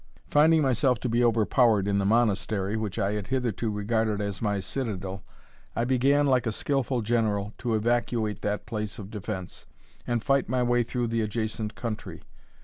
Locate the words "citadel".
4.59-5.23